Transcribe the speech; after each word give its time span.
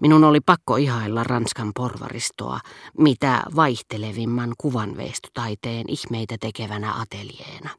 Minun 0.00 0.24
oli 0.24 0.40
pakko 0.40 0.76
ihailla 0.76 1.24
Ranskan 1.24 1.70
porvaristoa, 1.74 2.60
mitä 2.98 3.42
vaihtelevimman 3.56 4.54
kuvanveistotaiteen 4.58 5.84
ihmeitä 5.88 6.36
tekevänä 6.40 6.94
ateljeena. 7.00 7.70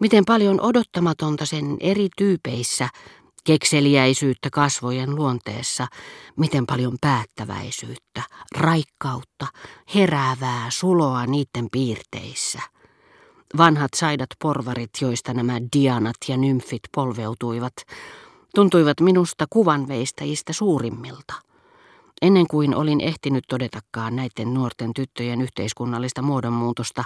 Miten 0.00 0.24
paljon 0.24 0.60
odottamatonta 0.60 1.46
sen 1.46 1.76
eri 1.80 2.08
tyypeissä, 2.16 2.88
kekseliäisyyttä 3.44 4.48
kasvojen 4.52 5.16
luonteessa, 5.16 5.86
miten 6.36 6.66
paljon 6.66 6.96
päättäväisyyttä, 7.00 8.22
raikkautta, 8.54 9.46
heräävää 9.94 10.66
suloa 10.70 11.26
niiden 11.26 11.68
piirteissä. 11.72 12.60
Vanhat 13.58 13.90
saidat 13.96 14.28
porvarit, 14.42 14.90
joista 15.00 15.34
nämä 15.34 15.60
dianat 15.76 16.16
ja 16.28 16.36
nymfit 16.36 16.82
polveutuivat, 16.94 17.74
tuntuivat 18.56 19.00
minusta 19.00 19.44
kuvanveistäjistä 19.50 20.52
suurimmilta. 20.52 21.34
Ennen 22.22 22.46
kuin 22.46 22.74
olin 22.74 23.00
ehtinyt 23.00 23.44
todetakaan 23.48 24.16
näiden 24.16 24.54
nuorten 24.54 24.94
tyttöjen 24.94 25.42
yhteiskunnallista 25.42 26.22
muodonmuutosta, 26.22 27.04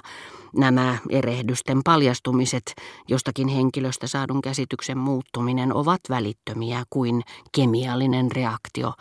nämä 0.57 0.99
erehdysten 1.09 1.81
paljastumiset, 1.85 2.75
jostakin 3.09 3.49
henkilöstä 3.49 4.07
saadun 4.07 4.43
käsityksen 4.43 4.99
muuttuminen 4.99 5.75
ovat 5.75 6.01
välittömiä 6.11 6.83
kuin 6.91 7.23
kemiallinen 7.53 8.33
reaktio. 8.33 8.93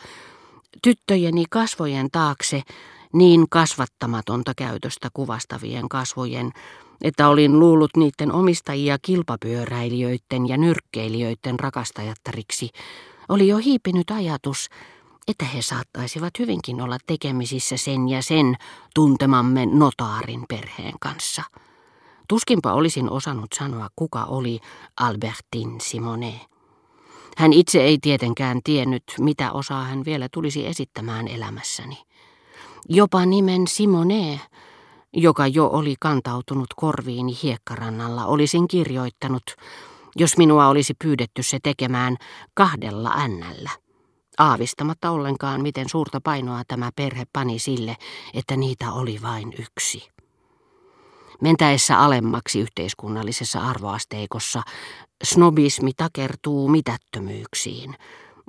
Tyttöjeni 0.83 1.43
kasvojen 1.49 2.07
taakse 2.11 2.61
niin 3.13 3.45
kasvattamatonta 3.49 4.53
käytöstä 4.57 5.09
kuvastavien 5.13 5.89
kasvojen, 5.89 6.51
että 7.01 7.29
olin 7.29 7.59
luullut 7.59 7.91
niiden 7.97 8.31
omistajia 8.31 8.97
kilpapyöräilijöiden 9.01 10.47
ja 10.47 10.57
nyrkkeilijöiden 10.57 11.59
rakastajattariksi, 11.59 12.69
oli 13.29 13.47
jo 13.47 13.57
hiipinyt 13.57 14.11
ajatus, 14.11 14.69
että 15.27 15.45
he 15.45 15.61
saattaisivat 15.61 16.39
hyvinkin 16.39 16.81
olla 16.81 16.97
tekemisissä 17.07 17.77
sen 17.77 18.09
ja 18.09 18.21
sen 18.21 18.55
tuntemamme 18.95 19.65
notaarin 19.65 20.45
perheen 20.49 20.93
kanssa. 20.99 21.43
Tuskinpa 22.27 22.73
olisin 22.73 23.09
osannut 23.09 23.53
sanoa, 23.55 23.87
kuka 23.95 24.23
oli 24.23 24.59
Albertin 24.99 25.81
Simone. 25.81 26.41
Hän 27.37 27.53
itse 27.53 27.83
ei 27.83 27.97
tietenkään 28.01 28.59
tiennyt, 28.63 29.03
mitä 29.19 29.51
osaa 29.51 29.83
hän 29.83 30.05
vielä 30.05 30.27
tulisi 30.33 30.67
esittämään 30.67 31.27
elämässäni. 31.27 31.97
Jopa 32.89 33.25
nimen 33.25 33.67
Simone, 33.67 34.41
joka 35.13 35.47
jo 35.47 35.67
oli 35.67 35.95
kantautunut 35.99 36.67
korviini 36.75 37.37
hiekkarannalla, 37.43 38.25
olisin 38.25 38.67
kirjoittanut, 38.67 39.43
jos 40.15 40.37
minua 40.37 40.67
olisi 40.67 40.93
pyydetty 41.03 41.43
se 41.43 41.57
tekemään 41.63 42.17
kahdella 42.53 43.11
ännällä 43.11 43.69
aavistamatta 44.39 45.11
ollenkaan, 45.11 45.61
miten 45.61 45.89
suurta 45.89 46.21
painoa 46.23 46.61
tämä 46.67 46.89
perhe 46.95 47.23
pani 47.33 47.59
sille, 47.59 47.97
että 48.33 48.57
niitä 48.57 48.91
oli 48.91 49.19
vain 49.21 49.53
yksi. 49.59 50.09
Mentäessä 51.41 51.99
alemmaksi 51.99 52.59
yhteiskunnallisessa 52.59 53.59
arvoasteikossa 53.59 54.61
snobismi 55.23 55.91
takertuu 55.97 56.67
mitättömyyksiin, 56.67 57.95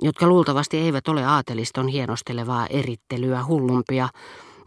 jotka 0.01 0.27
luultavasti 0.27 0.77
eivät 0.77 1.07
ole 1.07 1.25
aateliston 1.25 1.87
hienostelevaa 1.87 2.67
erittelyä 2.67 3.45
hullumpia, 3.45 4.09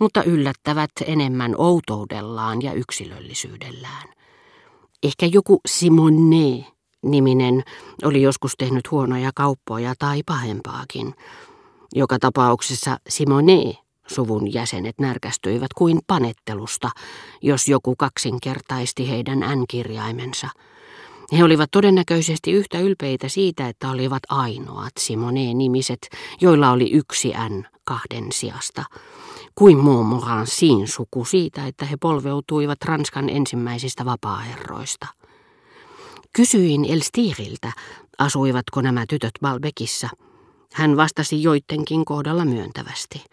mutta 0.00 0.22
yllättävät 0.22 0.90
enemmän 1.06 1.54
outoudellaan 1.58 2.62
ja 2.62 2.72
yksilöllisyydellään. 2.72 4.08
Ehkä 5.02 5.26
joku 5.26 5.60
Simone 5.68 6.64
niminen 7.02 7.62
oli 8.04 8.22
joskus 8.22 8.52
tehnyt 8.58 8.90
huonoja 8.90 9.30
kauppoja 9.34 9.94
tai 9.98 10.22
pahempaakin. 10.26 11.14
Joka 11.94 12.18
tapauksessa 12.18 12.98
Simone 13.08 13.74
suvun 14.06 14.52
jäsenet 14.52 14.98
närkästyivät 14.98 15.72
kuin 15.74 15.98
panettelusta, 16.06 16.90
jos 17.42 17.68
joku 17.68 17.96
kaksinkertaisti 17.96 19.10
heidän 19.10 19.38
n-kirjaimensa. 19.38 20.48
He 21.32 21.44
olivat 21.44 21.70
todennäköisesti 21.70 22.52
yhtä 22.52 22.78
ylpeitä 22.80 23.28
siitä, 23.28 23.68
että 23.68 23.90
olivat 23.90 24.22
ainoat 24.28 24.92
Simone-nimiset, 24.98 26.08
joilla 26.40 26.70
oli 26.70 26.90
yksi 26.92 27.32
n 27.48 27.66
kahden 27.84 28.32
sijasta, 28.32 28.84
kuin 29.54 29.78
Montmorencin 29.78 30.88
suku 30.88 31.24
siitä, 31.24 31.66
että 31.66 31.84
he 31.84 31.96
polveutuivat 31.96 32.78
Ranskan 32.84 33.28
ensimmäisistä 33.28 34.04
vapaaherroista. 34.04 35.06
Kysyin 36.32 36.84
Elstiriltä, 36.84 37.72
asuivatko 38.18 38.80
nämä 38.80 39.04
tytöt 39.08 39.32
Balbekissa. 39.40 40.08
Hän 40.72 40.96
vastasi 40.96 41.42
joidenkin 41.42 42.04
kohdalla 42.04 42.44
myöntävästi. 42.44 43.24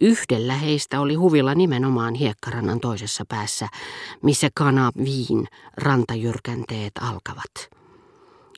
Yhdellä 0.00 0.54
heistä 0.54 1.00
oli 1.00 1.14
huvilla 1.14 1.54
nimenomaan 1.54 2.14
hiekkarannan 2.14 2.80
toisessa 2.80 3.24
päässä, 3.28 3.68
missä 4.22 4.48
kana 4.54 4.90
viin 5.04 5.46
rantajyrkänteet 5.76 6.92
alkavat. 7.00 7.78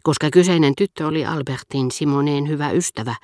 Koska 0.03 0.31
kyseinen 0.31 0.75
tyttö 0.77 1.07
oli 1.07 1.27
Albertin 1.27 1.91
Simoneen 1.91 2.49
hyvä 2.49 2.71
ystävä, 2.71 3.15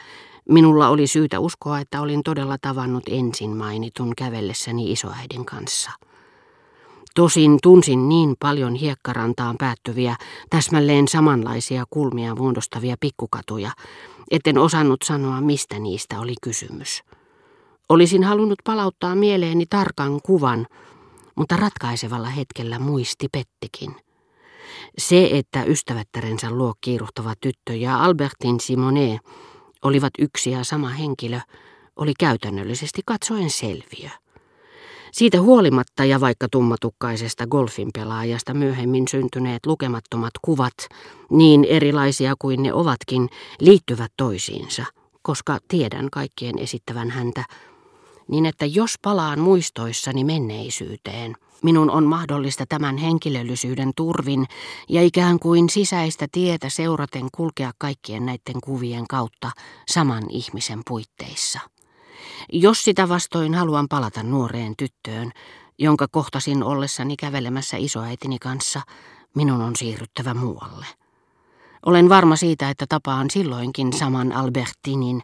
minulla 0.49 0.89
oli 0.89 1.07
syytä 1.07 1.41
uskoa, 1.41 1.81
että 1.81 2.01
olin 2.01 2.23
todella 2.23 2.57
tavannut 2.61 3.05
ensin 3.11 3.57
mainitun 3.57 4.13
kävellessäni 4.17 4.93
isoäidin 4.93 5.45
kanssa. 5.45 5.91
Tosin 7.15 7.59
tunsin 7.63 8.09
niin 8.09 8.35
paljon 8.41 8.75
hiekkarantaan 8.75 9.57
päättyviä, 9.59 10.17
täsmälleen 10.51 11.09
samanlaisia 11.09 11.85
kulmia 11.91 12.35
muodostavia 12.35 12.97
pikkukatuja, 13.01 13.71
etten 14.31 14.59
osannut 14.59 15.03
sanoa, 15.05 15.41
mistä 15.41 15.79
niistä 15.79 16.21
oli 16.21 16.35
kysymys. 16.43 17.03
Olisin 17.89 18.25
halunnut 18.25 18.59
palauttaa 18.65 19.15
mieleeni 19.15 19.67
tarkan 19.71 20.21
kuvan, 20.23 20.67
mutta 21.35 21.57
ratkaisevalla 21.57 22.29
hetkellä 22.29 22.79
muisti 22.79 23.29
pettikin. 23.33 23.97
Se, 24.99 25.29
että 25.33 25.65
ystävättärensä 25.65 26.51
luo 26.51 26.75
kiiruhtava 26.81 27.35
tyttö 27.41 27.75
ja 27.75 28.05
Albertin 28.05 28.61
Simone 28.61 29.19
olivat 29.83 30.13
yksi 30.19 30.51
ja 30.51 30.65
sama 30.65 30.89
henkilö, 30.89 31.41
oli 31.97 32.13
käytännöllisesti 32.19 33.03
katsoen 33.07 33.51
selviö. 33.51 34.09
Siitä 35.13 35.41
huolimatta 35.41 36.05
ja 36.05 36.21
vaikka 36.21 36.49
tummatukkaisesta 36.51 37.47
golfin 37.47 37.89
pelaajasta 37.95 38.55
myöhemmin 38.55 39.09
syntyneet 39.09 39.67
lukemattomat 39.67 40.33
kuvat, 40.43 40.75
niin 41.31 41.65
erilaisia 41.65 42.35
kuin 42.39 42.63
ne 42.63 42.73
ovatkin, 42.73 43.29
liittyvät 43.61 44.13
toisiinsa, 44.17 44.85
koska 45.23 45.59
tiedän 45.69 46.11
kaikkien 46.11 46.59
esittävän 46.59 47.11
häntä, 47.11 47.45
niin 48.29 48.47
että 48.47 48.67
jos 48.67 48.95
palaan 49.03 49.41
muistoissani 49.41 50.25
menneisyyteen, 50.25 51.37
minun 51.63 51.91
on 51.91 52.05
mahdollista 52.05 52.65
tämän 52.69 52.97
henkilöllisyyden 52.97 53.91
turvin 53.97 54.47
ja 54.89 55.03
ikään 55.03 55.39
kuin 55.39 55.71
sisäistä 55.71 56.27
tietä 56.33 56.69
seuraten 56.69 57.29
kulkea 57.37 57.73
kaikkien 57.79 58.27
näiden 58.27 58.61
kuvien 58.65 59.07
kautta 59.07 59.51
saman 59.89 60.31
ihmisen 60.31 60.81
puitteissa. 60.89 61.61
Jos 62.53 62.85
sitä 62.85 63.09
vastoin 63.09 63.55
haluan 63.55 63.89
palata 63.89 64.23
nuoreen 64.23 64.75
tyttöön, 64.79 65.33
jonka 65.79 66.07
kohtasin 66.11 66.63
ollessani 66.63 67.17
kävelemässä 67.17 67.77
isoäitini 67.77 68.39
kanssa, 68.39 68.81
minun 69.35 69.61
on 69.61 69.77
siirryttävä 69.77 70.35
muualle. 70.35 70.87
Olen 71.87 72.09
varma 72.09 72.37
siitä, 72.37 72.71
että 72.71 72.87
tapaan 72.89 73.31
silloinkin 73.31 73.93
saman 73.93 74.33
Albertinin, 74.33 75.23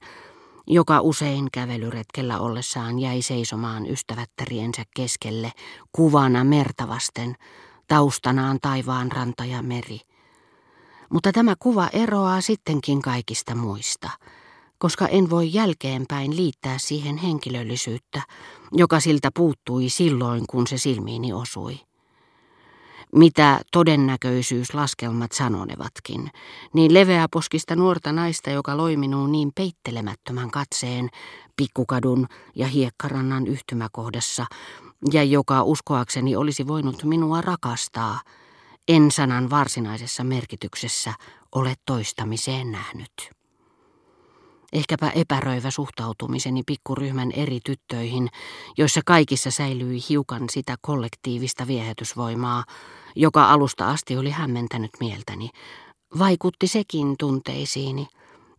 joka 0.67 1.01
usein 1.01 1.49
kävelyretkellä 1.53 2.41
ollessaan 2.41 2.99
jäi 2.99 3.23
seisomaan 3.23 3.87
ystävättäriensä 3.87 4.83
keskelle 4.97 5.53
kuvana 5.93 6.45
mertavasten, 6.45 7.35
taustanaan 7.89 8.59
taivaan 8.63 9.13
ranta 9.13 9.45
ja 9.45 9.63
meri. 9.63 10.01
Mutta 11.11 11.33
tämä 11.33 11.55
kuva 11.59 11.89
eroaa 11.93 12.41
sittenkin 12.41 13.03
kaikista 13.03 13.55
muista– 13.55 14.11
koska 14.83 15.07
en 15.07 15.31
voi 15.31 15.53
jälkeenpäin 15.53 16.37
liittää 16.37 16.79
siihen 16.79 17.17
henkilöllisyyttä, 17.17 18.23
joka 18.73 19.01
siltä 19.01 19.31
puuttui 19.35 19.89
silloin, 19.89 20.45
kun 20.51 20.67
se 20.67 20.79
silmiini 20.79 21.33
osui. 21.33 21.81
Mitä 23.17 23.61
todennäköisyyslaskelmat 23.73 25.33
sanonevatkin, 25.33 26.31
niin 26.75 26.95
leveäposkista 26.95 27.77
nuorta 27.77 28.13
naista, 28.13 28.51
joka 28.51 28.77
loi 28.77 28.97
minuun 28.97 29.33
niin 29.33 29.53
peittelemättömän 29.55 30.51
katseen 30.51 31.09
pikkukadun 31.57 32.27
ja 32.55 32.67
hiekkarannan 32.67 33.47
yhtymäkohdassa, 33.47 34.47
ja 35.13 35.23
joka 35.23 35.63
uskoakseni 35.63 36.37
olisi 36.37 36.67
voinut 36.67 37.05
minua 37.05 37.41
rakastaa, 37.41 38.21
en 38.89 39.11
sanan 39.11 39.51
varsinaisessa 39.51 40.25
merkityksessä 40.25 41.15
ole 41.55 41.75
toistamiseen 41.87 42.73
nähnyt. 42.73 43.42
Ehkäpä 44.73 45.11
epäröivä 45.11 45.71
suhtautumiseni 45.71 46.63
pikkuryhmän 46.67 47.33
eri 47.33 47.61
tyttöihin, 47.65 48.29
joissa 48.79 49.01
kaikissa 49.07 49.51
säilyi 49.51 49.99
hiukan 50.09 50.43
sitä 50.51 50.77
kollektiivista 50.81 51.67
viehätysvoimaa, 51.67 52.65
joka 53.17 53.45
alusta 53.45 53.91
asti 53.91 54.17
oli 54.17 54.31
hämmentänyt 54.31 54.91
mieltäni, 55.01 55.51
vaikutti 56.19 56.67
sekin 56.67 57.15
tunteisiini 57.19 58.07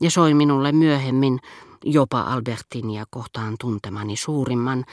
ja 0.01 0.11
soi 0.11 0.33
minulle 0.33 0.71
myöhemmin, 0.71 1.39
jopa 1.85 2.21
Albertinia 2.21 3.03
kohtaan 3.09 3.55
tuntemani 3.59 4.15
suurimman, 4.15 4.85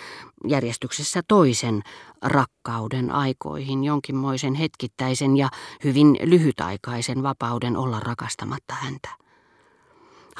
järjestyksessä 0.48 1.22
toisen, 1.28 1.82
rakkauden 2.22 3.10
aikoihin 3.10 3.84
jonkinmoisen 3.84 4.54
hetkittäisen 4.54 5.36
ja 5.36 5.48
hyvin 5.84 6.16
lyhytaikaisen 6.22 7.22
vapauden 7.22 7.76
olla 7.76 8.00
rakastamatta 8.00 8.74
häntä. 8.74 9.29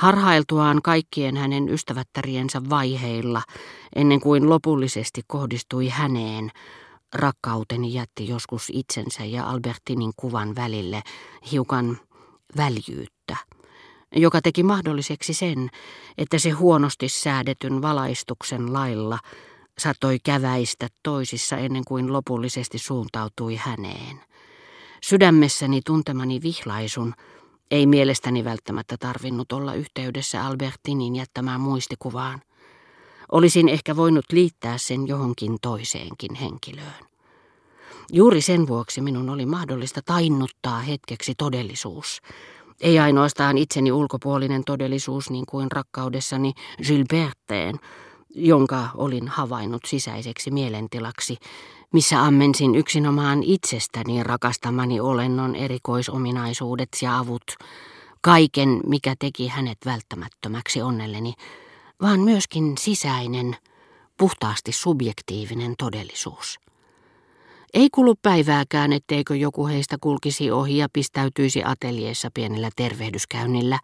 Harhailtuaan 0.01 0.83
kaikkien 0.83 1.37
hänen 1.37 1.69
ystävättäriensä 1.69 2.63
vaiheilla, 2.71 3.43
ennen 3.97 4.21
kuin 4.21 4.51
lopullisesti 4.51 5.23
kohdistui 5.27 5.89
häneen, 5.89 6.51
rakkauteni 7.15 7.95
jätti 7.95 8.29
joskus 8.29 8.71
itsensä 8.73 9.25
ja 9.25 9.51
Albertinin 9.51 10.13
kuvan 10.17 10.55
välille 10.55 11.03
hiukan 11.53 11.99
väljyyttä 12.57 13.37
joka 14.17 14.41
teki 14.43 14.63
mahdolliseksi 14.63 15.35
sen, 15.35 15.71
että 16.19 16.39
se 16.39 16.51
huonosti 16.51 17.09
säädetyn 17.09 17.83
valaistuksen 17.83 18.73
lailla 18.73 19.19
saattoi 19.79 20.19
käväistä 20.25 20.89
toisissa 21.03 21.57
ennen 21.57 21.85
kuin 21.85 22.13
lopullisesti 22.13 22.79
suuntautui 22.79 23.57
häneen. 23.57 24.21
Sydämessäni 25.03 25.81
tuntemani 25.87 26.41
vihlaisun 26.43 27.15
ei 27.71 27.87
mielestäni 27.87 28.45
välttämättä 28.45 28.97
tarvinnut 28.97 29.53
olla 29.53 29.75
yhteydessä 29.75 30.47
Albertinin 30.47 31.17
jättämään 31.17 31.61
muistikuvaan. 31.61 32.43
Olisin 33.33 33.69
ehkä 33.69 33.97
voinut 33.97 34.25
liittää 34.33 34.79
sen 34.79 35.09
johonkin 35.09 35.57
toiseenkin 35.63 36.35
henkilöön. 36.35 37.05
Juuri 38.13 38.41
sen 38.41 38.67
vuoksi 38.67 39.01
minun 39.01 39.31
oli 39.31 39.47
mahdollista 39.47 40.01
tainnuttaa 40.05 40.81
hetkeksi 40.81 41.35
todellisuus, 41.39 42.21
ei 42.81 42.99
ainoastaan 42.99 43.59
itseni 43.59 43.93
ulkopuolinen 43.93 44.65
todellisuus 44.65 45.31
niin 45.31 45.47
kuin 45.47 45.73
rakkaudessani 45.73 46.53
Gilberteen, 46.87 47.75
jonka 48.35 48.89
olin 48.95 49.29
havainnut 49.29 49.83
sisäiseksi 49.87 50.51
mielentilaksi, 50.51 51.37
missä 51.93 52.23
ammensin 52.23 52.75
yksinomaan 52.75 53.43
itsestäni 53.43 54.23
rakastamani 54.23 55.01
olennon 55.01 55.57
erikoisominaisuudet 55.57 56.89
ja 57.03 57.19
avut, 57.19 57.43
kaiken 58.21 58.81
mikä 58.87 59.15
teki 59.19 59.49
hänet 59.49 59.79
välttämättömäksi 59.85 60.83
onnelleni, 60.83 61.35
vaan 62.03 62.21
myöskin 62.21 62.79
sisäinen, 62.79 63.57
puhtaasti 64.17 64.73
subjektiivinen 64.73 65.75
todellisuus. 65.79 66.61
Ei 67.75 67.89
kulu 67.91 68.15
päivääkään, 68.23 68.93
etteikö 68.93 69.37
joku 69.37 69.67
heistä 69.67 69.97
kulkisi 70.01 70.51
ohi 70.51 70.77
ja 70.77 70.89
pistäytyisi 70.93 71.63
ateljeessa 71.65 72.31
pienellä 72.35 72.71
tervehdyskäynnillä, 72.77 73.79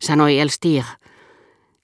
sanoi 0.00 0.38
Elstir. 0.38 0.84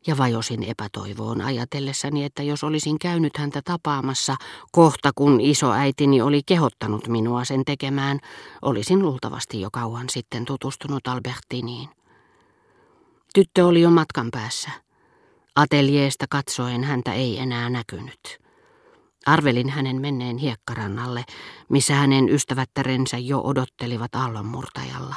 Ja 0.08 0.18
vajosin 0.18 0.62
epätoivoon 0.62 1.40
ajatellessani, 1.40 2.24
että 2.24 2.42
jos 2.42 2.64
olisin 2.64 2.98
käynyt 2.98 3.36
häntä 3.36 3.60
tapaamassa 3.64 4.36
kohta 4.72 5.10
kun 5.14 5.40
isoäitini 5.40 6.22
oli 6.22 6.40
kehottanut 6.46 7.08
minua 7.08 7.44
sen 7.44 7.64
tekemään, 7.64 8.20
olisin 8.62 9.02
luultavasti 9.02 9.60
jo 9.60 9.68
kauan 9.72 10.08
sitten 10.10 10.44
tutustunut 10.44 11.08
Albertiniin. 11.08 11.88
Tyttö 13.34 13.66
oli 13.66 13.80
jo 13.80 13.90
matkan 13.90 14.28
päässä. 14.30 14.70
Ateljeesta 15.56 16.26
katsoen 16.30 16.84
häntä 16.84 17.12
ei 17.12 17.38
enää 17.38 17.70
näkynyt. 17.70 18.38
Arvelin 19.26 19.68
hänen 19.68 20.00
menneen 20.00 20.38
hiekkarannalle, 20.38 21.24
missä 21.68 21.94
hänen 21.94 22.28
ystävättärensä 22.28 23.18
jo 23.18 23.40
odottelivat 23.44 24.14
aallonmurtajalla. 24.14 25.16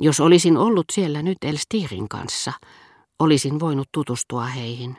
Jos 0.00 0.20
olisin 0.20 0.56
ollut 0.56 0.86
siellä 0.92 1.22
nyt 1.22 1.38
Elstirin 1.44 2.08
kanssa, 2.08 2.52
olisin 3.18 3.60
voinut 3.60 3.88
tutustua 3.92 4.44
heihin. 4.44 4.96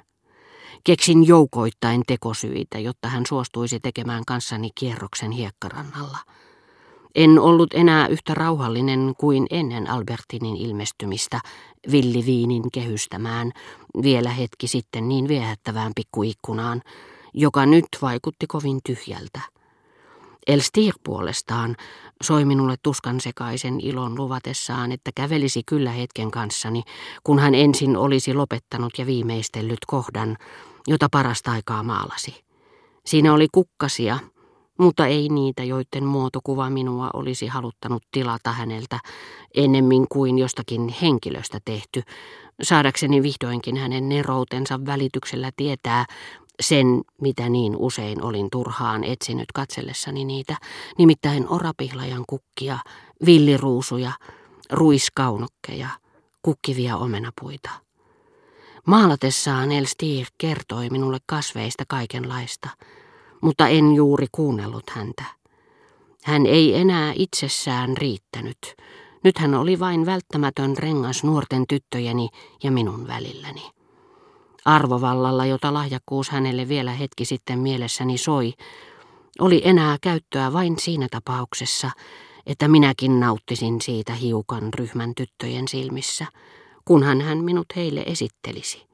Keksin 0.83 1.27
joukoittain 1.27 2.01
tekosyitä, 2.07 2.79
jotta 2.79 3.07
hän 3.07 3.25
suostuisi 3.25 3.79
tekemään 3.79 4.23
kanssani 4.27 4.69
kierroksen 4.75 5.31
hiekkarannalla. 5.31 6.17
En 7.15 7.39
ollut 7.39 7.73
enää 7.73 8.07
yhtä 8.07 8.33
rauhallinen 8.33 9.13
kuin 9.17 9.47
ennen 9.49 9.89
Albertinin 9.89 10.57
ilmestymistä 10.57 11.39
villiviinin 11.91 12.63
kehystämään, 12.73 13.51
vielä 14.01 14.29
hetki 14.29 14.67
sitten 14.67 15.09
niin 15.09 15.27
viehättävään 15.27 15.91
pikkuikkunaan, 15.95 16.81
joka 17.33 17.65
nyt 17.65 17.85
vaikutti 18.01 18.47
kovin 18.47 18.79
tyhjältä. 18.85 19.56
Elstir 20.47 20.93
puolestaan 21.03 21.75
soi 22.23 22.45
minulle 22.45 22.75
tuskan 22.83 23.21
sekaisen 23.21 23.79
ilon 23.79 24.17
luvatessaan, 24.17 24.91
että 24.91 25.11
kävelisi 25.15 25.61
kyllä 25.65 25.91
hetken 25.91 26.31
kanssani, 26.31 26.83
kun 27.23 27.39
hän 27.39 27.55
ensin 27.55 27.97
olisi 27.97 28.33
lopettanut 28.33 28.93
ja 28.97 29.05
viimeistellyt 29.05 29.85
kohdan, 29.87 30.37
jota 30.87 31.07
parasta 31.11 31.51
aikaa 31.51 31.83
maalasi. 31.83 32.43
Siinä 33.05 33.33
oli 33.33 33.47
kukkasia, 33.51 34.19
mutta 34.79 35.05
ei 35.05 35.29
niitä, 35.29 35.63
joiden 35.63 36.05
muotokuva 36.05 36.69
minua 36.69 37.09
olisi 37.13 37.47
haluttanut 37.47 38.03
tilata 38.11 38.51
häneltä 38.51 38.99
ennemmin 39.55 40.05
kuin 40.09 40.37
jostakin 40.37 40.87
henkilöstä 41.01 41.59
tehty, 41.65 42.01
saadakseni 42.61 43.23
vihdoinkin 43.23 43.77
hänen 43.77 44.09
neroutensa 44.09 44.79
välityksellä 44.85 45.51
tietää, 45.57 46.05
sen, 46.59 47.01
mitä 47.21 47.49
niin 47.49 47.75
usein 47.75 48.23
olin 48.23 48.49
turhaan 48.51 49.03
etsinyt 49.03 49.51
katsellessani 49.53 50.25
niitä, 50.25 50.57
nimittäin 50.97 51.49
orapihlajan 51.49 52.23
kukkia, 52.27 52.79
villiruusuja, 53.25 54.11
ruiskaunokkeja, 54.71 55.89
kukkivia 56.41 56.97
omenapuita. 56.97 57.69
Maalatessaan 58.85 59.71
Elstir 59.71 60.25
kertoi 60.37 60.89
minulle 60.89 61.17
kasveista 61.25 61.83
kaikenlaista, 61.87 62.69
mutta 63.41 63.67
en 63.67 63.95
juuri 63.95 64.27
kuunnellut 64.31 64.89
häntä. 64.89 65.23
Hän 66.23 66.45
ei 66.45 66.75
enää 66.75 67.13
itsessään 67.15 67.97
riittänyt. 67.97 68.75
Nyt 69.23 69.37
hän 69.37 69.55
oli 69.55 69.79
vain 69.79 70.05
välttämätön 70.05 70.77
rengas 70.77 71.23
nuorten 71.23 71.67
tyttöjeni 71.67 72.29
ja 72.63 72.71
minun 72.71 73.07
välilläni. 73.07 73.76
Arvovallalla, 74.65 75.45
jota 75.45 75.73
lahjakkuus 75.73 76.29
hänelle 76.29 76.67
vielä 76.67 76.91
hetki 76.91 77.25
sitten 77.25 77.59
mielessäni 77.59 78.17
soi, 78.17 78.53
oli 79.39 79.61
enää 79.65 79.97
käyttöä 80.01 80.53
vain 80.53 80.79
siinä 80.79 81.07
tapauksessa, 81.11 81.91
että 82.45 82.67
minäkin 82.67 83.19
nauttisin 83.19 83.81
siitä 83.81 84.13
hiukan 84.13 84.73
ryhmän 84.73 85.15
tyttöjen 85.15 85.67
silmissä, 85.67 86.25
kunhan 86.85 87.21
hän 87.21 87.37
minut 87.37 87.67
heille 87.75 88.03
esittelisi. 88.05 88.86